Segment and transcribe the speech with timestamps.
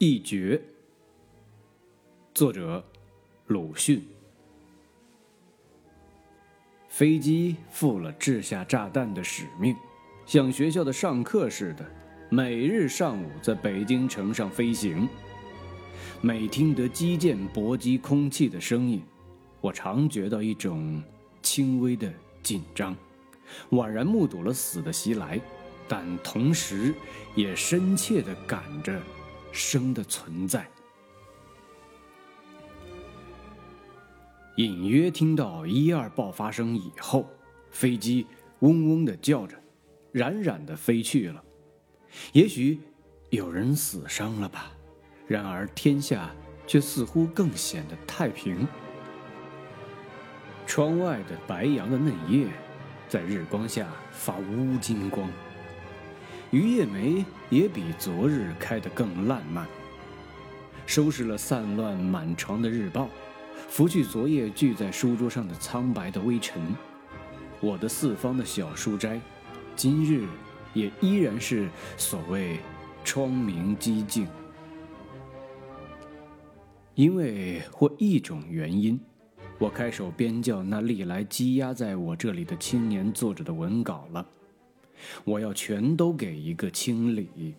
[0.00, 0.62] 一绝。
[2.32, 2.84] 作者：
[3.48, 4.00] 鲁迅。
[6.88, 9.74] 飞机负了掷下炸弹的使命，
[10.24, 11.84] 像学校的上课似的，
[12.30, 15.08] 每日上午在北京城上飞行。
[16.20, 19.02] 每听得机箭搏击空气的声音，
[19.60, 21.02] 我常觉到一种
[21.42, 22.08] 轻微的
[22.40, 22.96] 紧张，
[23.70, 25.40] 宛然目睹了死的袭来，
[25.88, 26.94] 但同时
[27.34, 29.02] 也深切地感着
[29.52, 30.68] 生的存在。
[34.56, 37.28] 隐约听到一二爆发声以后，
[37.70, 38.26] 飞机
[38.60, 39.56] 嗡嗡的叫着，
[40.10, 41.44] 冉冉的飞去了。
[42.32, 42.80] 也许
[43.30, 44.72] 有人死伤了吧？
[45.28, 46.34] 然而天下
[46.66, 48.66] 却似乎更显得太平。
[50.66, 52.48] 窗外的白杨的嫩叶，
[53.08, 55.30] 在日光下发乌金光。
[56.50, 59.66] 榆叶梅也比昨日开得更烂漫。
[60.86, 63.08] 收拾了散乱满床的日报。
[63.68, 66.74] 拂去昨夜聚在书桌上的苍白的微尘，
[67.60, 69.20] 我的四方的小书斋，
[69.76, 70.26] 今日
[70.72, 72.60] 也依然是所谓
[73.04, 74.26] 窗明几净。
[76.94, 78.98] 因为或一种原因，
[79.58, 84.26] 我开手编校那历来积压在我这里的青年作者的文稿了。
[85.24, 87.54] 我要全都给一个清理。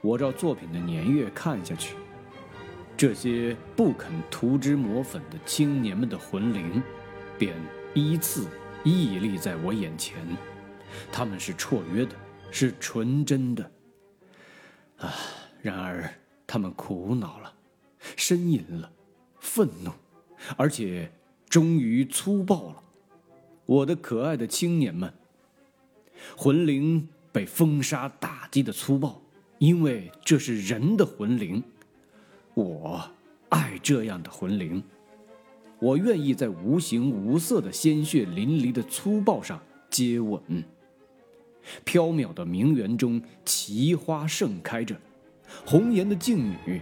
[0.00, 1.96] 我照作品的年月看下去。
[2.96, 6.82] 这些不肯涂脂抹粉的青年们的魂灵，
[7.38, 7.54] 便
[7.94, 8.46] 依次
[8.84, 10.18] 屹立在我眼前。
[11.10, 12.14] 他们是绰约的，
[12.50, 13.70] 是纯真的。
[14.98, 15.14] 啊！
[15.62, 16.10] 然而
[16.46, 17.54] 他们苦恼了，
[18.16, 18.90] 呻吟了，
[19.38, 19.90] 愤怒，
[20.56, 21.10] 而且
[21.48, 22.82] 终于粗暴了。
[23.66, 25.12] 我的可爱的青年们，
[26.36, 29.20] 魂灵被风沙打击的粗暴，
[29.58, 31.62] 因为这是人的魂灵。
[32.54, 33.08] 我
[33.48, 34.82] 爱这样的魂灵，
[35.78, 40.40] 我愿意在无形无色的鲜血淋漓的粗暴上接吻。
[41.84, 44.96] 飘渺的名园中，奇花盛开着，
[45.64, 46.80] 红颜的静女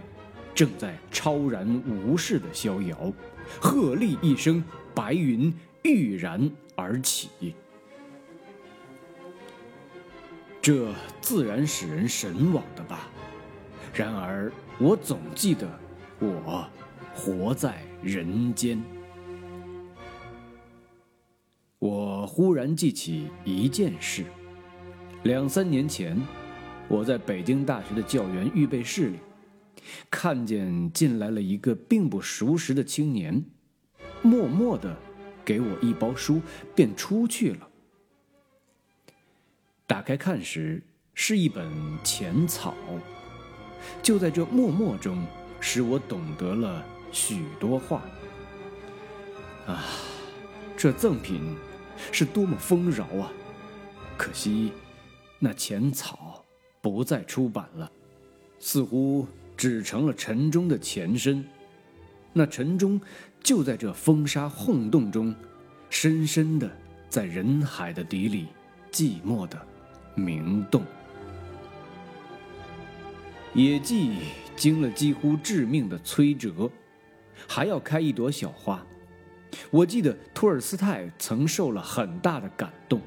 [0.55, 3.13] 正在超然无事的逍遥。
[3.59, 4.63] 鹤唳一声，
[4.95, 5.53] 白云
[5.83, 7.29] 郁然而起，
[10.69, 13.09] 这自然使人神往的吧。
[13.91, 15.67] 然而，我总记得，
[16.19, 16.69] 我
[17.15, 18.79] 活在人间。
[21.79, 24.25] 我忽然记起一件事：
[25.23, 26.15] 两三年前，
[26.87, 29.17] 我在北京大学的教员预备室里，
[30.11, 33.43] 看见进来了一个并不熟识的青年，
[34.21, 34.95] 默默的
[35.43, 36.39] 给我一包书，
[36.75, 37.68] 便出去了。
[39.89, 40.79] 打开看时，
[41.15, 41.67] 是一本
[42.03, 42.75] 《浅草》。
[44.03, 45.25] 就在这默默中，
[45.59, 48.03] 使我懂得了许多话。
[49.65, 49.85] 啊，
[50.77, 51.57] 这赠品
[52.11, 53.31] 是多么丰饶啊！
[54.15, 54.73] 可惜，
[55.39, 56.45] 那浅草
[56.81, 57.91] 不再出版了，
[58.59, 59.27] 似乎
[59.57, 61.43] 只成了陈忠的前身。
[62.31, 63.01] 那陈忠
[63.41, 65.33] 就在这风沙轰动中，
[65.89, 66.69] 深深的
[67.09, 68.45] 在人海的底里
[68.91, 69.59] 寂寞的
[70.15, 70.83] 明动。
[73.53, 74.17] 野季
[74.55, 76.69] 经了几乎致命的摧折，
[77.47, 78.85] 还要开一朵小花。
[79.71, 83.01] 我记得托尔斯泰曾受了很大的感动，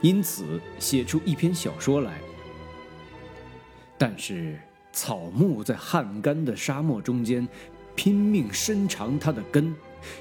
[0.00, 2.20] 因此写出一篇小说来。
[3.96, 4.58] 但是
[4.92, 7.46] 草木在旱干的沙漠中间
[7.94, 9.72] 拼命伸长它的根，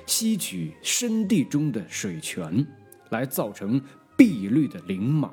[0.06, 2.66] 吸取深地中的水泉，
[3.10, 3.82] 来造成
[4.16, 5.32] 碧绿的灵蟒，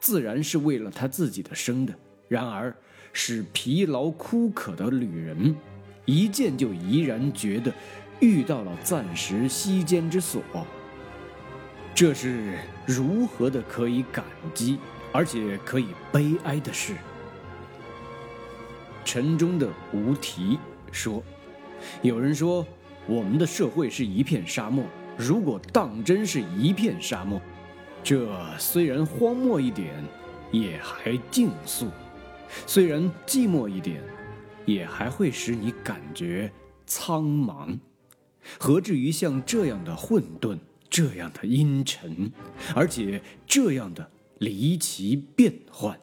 [0.00, 1.94] 自然是为了他自己的生的。
[2.28, 2.74] 然而。
[3.10, 5.56] 使疲劳枯渴的旅人，
[6.04, 7.72] 一见就怡然觉得
[8.20, 10.42] 遇到了暂时息间之所。
[11.94, 14.24] 这是如何的可以感
[14.54, 14.78] 激，
[15.10, 16.94] 而且可以悲哀的事。
[19.04, 20.58] 城中的无题
[20.92, 21.24] 说
[22.02, 22.64] ：“有人说，
[23.06, 24.84] 我们的社会是一片沙漠。
[25.16, 27.40] 如果当真是一片沙漠，
[28.08, 30.02] 这虽然荒漠一点，
[30.50, 31.90] 也还静肃。”
[32.66, 34.02] 虽然寂寞一点，
[34.64, 36.50] 也还会使你感觉
[36.86, 37.78] 苍茫。
[38.58, 40.58] 何至于像这样的混沌，
[40.88, 42.32] 这样的阴沉，
[42.74, 46.00] 而且这样的离奇变幻？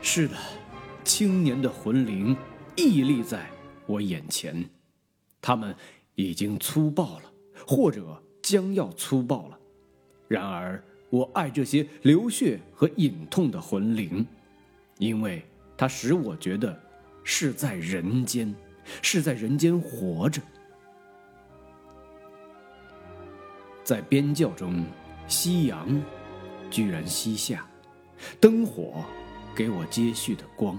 [0.00, 0.34] 是的，
[1.04, 2.34] 青年的魂灵
[2.74, 3.50] 屹立在
[3.84, 4.70] 我眼前，
[5.42, 5.76] 他们
[6.14, 7.30] 已经粗暴了，
[7.66, 9.58] 或者将要粗暴了。
[10.28, 10.80] 然而。
[11.08, 14.26] 我爱这些流血和隐痛的魂灵，
[14.98, 15.40] 因为
[15.76, 16.78] 它使我觉得
[17.22, 18.52] 是在人间，
[19.00, 20.42] 是在人间活着。
[23.84, 24.84] 在边教中，
[25.28, 26.02] 夕阳
[26.68, 27.64] 居然西下，
[28.40, 29.04] 灯火
[29.54, 30.76] 给我接续的光，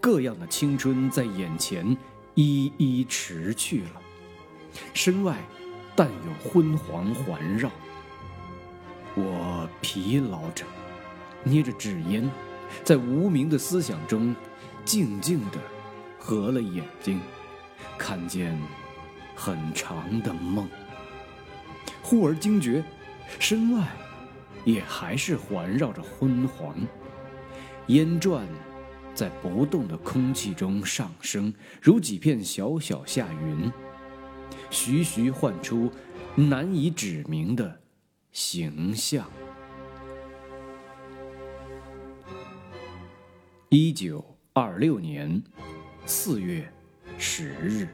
[0.00, 1.94] 各样的青春在眼前
[2.34, 4.02] 一一驰去了。
[4.94, 5.38] 身外
[5.94, 7.70] 但有昏黄环绕，
[9.14, 10.64] 我疲劳着，
[11.44, 12.28] 捏着纸烟，
[12.82, 14.34] 在无名的思想中，
[14.84, 15.58] 静静地
[16.18, 17.20] 合了眼睛，
[17.98, 18.58] 看见
[19.34, 20.68] 很长的梦。
[22.02, 22.82] 忽而惊觉，
[23.38, 23.86] 身外
[24.64, 26.74] 也还是环绕着昏黄，
[27.88, 28.46] 烟转
[29.14, 33.70] 在不动的空气中上升，如几片小小夏云，
[34.70, 35.90] 徐徐唤出
[36.34, 37.80] 难以指明的
[38.32, 39.30] 形象。
[43.68, 45.42] 一九二六年
[46.04, 46.70] 四月
[47.18, 47.88] 十日。